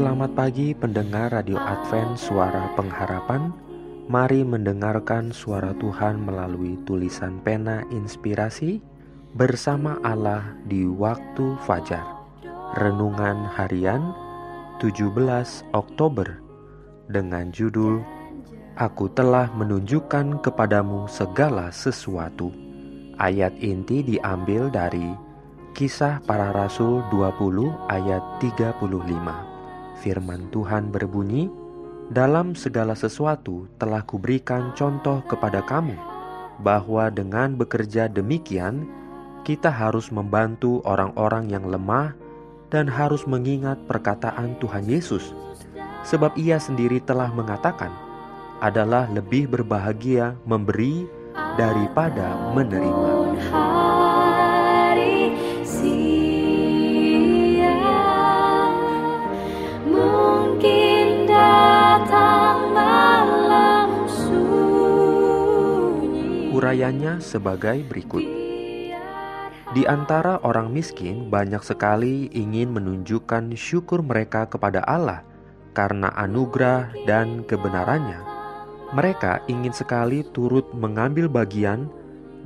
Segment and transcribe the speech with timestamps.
[0.00, 3.52] Selamat pagi pendengar Radio Advent Suara Pengharapan.
[4.08, 8.80] Mari mendengarkan suara Tuhan melalui tulisan pena inspirasi
[9.36, 12.00] Bersama Allah di waktu fajar.
[12.80, 14.16] Renungan harian
[14.80, 15.12] 17
[15.76, 16.40] Oktober
[17.04, 18.00] Dengan judul
[18.80, 22.48] Aku telah menunjukkan kepadamu segala sesuatu.
[23.20, 25.12] Ayat inti diambil dari
[25.76, 29.49] Kisah para Rasul 20 ayat 35
[30.00, 31.52] Firman Tuhan berbunyi,
[32.08, 35.94] "Dalam segala sesuatu telah kuberikan contoh kepada kamu,
[36.64, 38.88] bahwa dengan bekerja demikian,
[39.44, 42.16] kita harus membantu orang-orang yang lemah
[42.72, 45.36] dan harus mengingat perkataan Tuhan Yesus,
[46.08, 47.92] sebab Ia sendiri telah mengatakan,
[48.60, 51.04] adalah lebih berbahagia memberi
[51.56, 53.79] daripada menerima."
[66.70, 68.22] Urayanya sebagai berikut.
[69.74, 75.26] Di antara orang miskin, banyak sekali ingin menunjukkan syukur mereka kepada Allah
[75.74, 78.22] karena anugerah dan kebenarannya.
[78.94, 81.90] Mereka ingin sekali turut mengambil bagian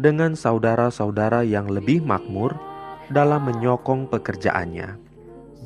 [0.00, 2.56] dengan saudara-saudara yang lebih makmur
[3.12, 4.96] dalam menyokong pekerjaannya.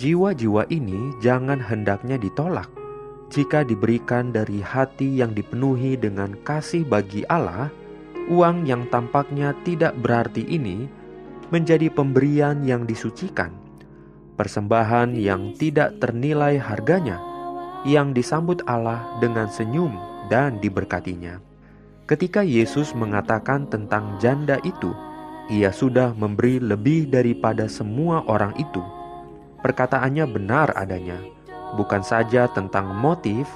[0.02, 2.66] Jiwa-jiwa ini jangan hendaknya ditolak
[3.30, 7.70] jika diberikan dari hati yang dipenuhi dengan kasih bagi Allah.
[8.28, 10.84] Uang yang tampaknya tidak berarti ini
[11.48, 13.56] menjadi pemberian yang disucikan,
[14.36, 17.16] persembahan yang tidak ternilai harganya,
[17.88, 19.96] yang disambut Allah dengan senyum
[20.28, 21.40] dan diberkatinya.
[22.04, 24.92] Ketika Yesus mengatakan tentang janda itu,
[25.48, 28.84] Ia sudah memberi lebih daripada semua orang itu.
[29.64, 31.16] Perkataannya benar adanya,
[31.80, 33.48] bukan saja tentang motif,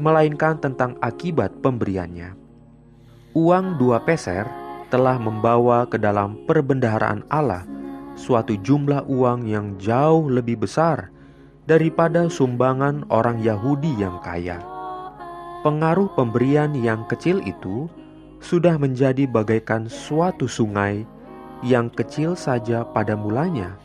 [0.00, 2.47] melainkan tentang akibat pemberiannya.
[3.36, 4.48] Uang dua peser
[4.88, 7.68] telah membawa ke dalam perbendaharaan Allah
[8.16, 11.12] suatu jumlah uang yang jauh lebih besar
[11.68, 14.64] daripada sumbangan orang Yahudi yang kaya.
[15.60, 17.92] Pengaruh pemberian yang kecil itu
[18.40, 21.04] sudah menjadi bagaikan suatu sungai
[21.60, 23.76] yang kecil saja pada mulanya,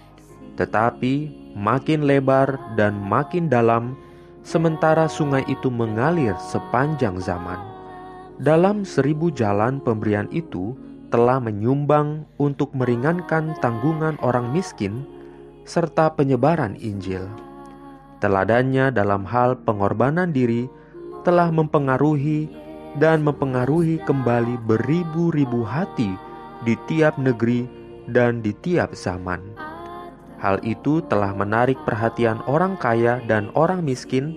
[0.56, 3.98] tetapi makin lebar dan makin dalam,
[4.46, 7.73] sementara sungai itu mengalir sepanjang zaman.
[8.42, 10.74] Dalam seribu jalan pemberian itu
[11.14, 15.06] telah menyumbang untuk meringankan tanggungan orang miskin
[15.70, 17.30] serta penyebaran Injil.
[18.18, 20.66] Teladannya dalam hal pengorbanan diri
[21.22, 22.50] telah mempengaruhi
[22.98, 26.18] dan mempengaruhi kembali beribu-ribu hati
[26.66, 27.70] di tiap negeri
[28.10, 29.42] dan di tiap zaman.
[30.42, 34.36] Hal itu telah menarik perhatian orang kaya dan orang miskin,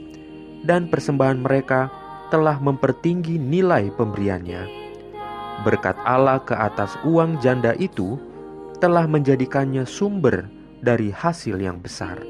[0.62, 1.90] dan persembahan mereka
[2.28, 4.66] telah mempertinggi nilai pemberiannya.
[5.64, 8.20] Berkat Allah ke atas uang janda itu
[8.82, 10.46] telah menjadikannya sumber
[10.84, 12.20] dari hasil yang besar.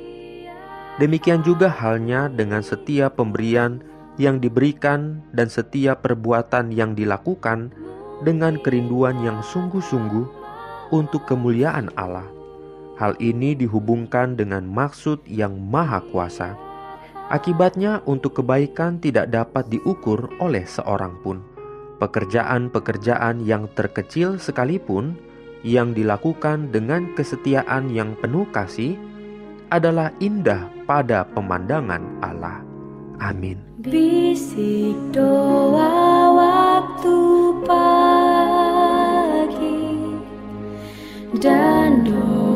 [0.97, 3.85] Demikian juga halnya dengan setiap pemberian
[4.17, 7.69] yang diberikan dan setiap perbuatan yang dilakukan
[8.25, 10.25] dengan kerinduan yang sungguh-sungguh
[10.89, 12.25] untuk kemuliaan Allah.
[12.97, 16.57] Hal ini dihubungkan dengan maksud yang maha kuasa.
[17.27, 21.43] Akibatnya, untuk kebaikan tidak dapat diukur oleh seorang pun.
[21.99, 25.19] Pekerjaan-pekerjaan yang terkecil sekalipun
[25.67, 28.95] yang dilakukan dengan kesetiaan yang penuh kasih
[29.75, 32.63] adalah indah pada pemandangan Allah.
[33.19, 33.59] Amin.
[33.83, 37.19] Bisik doa waktu
[37.67, 38.23] pagi
[41.43, 42.56] dan doa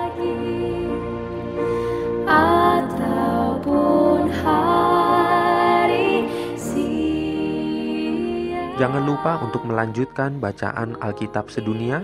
[8.81, 12.01] Jangan lupa untuk melanjutkan bacaan Alkitab sedunia.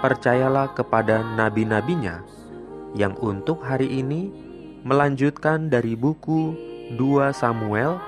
[0.00, 2.24] Percayalah kepada nabi-nabinya
[2.96, 4.32] yang untuk hari ini
[4.88, 6.56] melanjutkan dari buku
[6.96, 8.00] 2 Samuel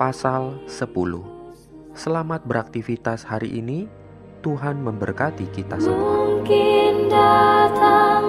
[0.00, 0.88] pasal 10.
[1.92, 3.92] Selamat beraktivitas hari ini.
[4.40, 6.40] Tuhan memberkati kita semua.
[6.40, 8.24] Mungkin datang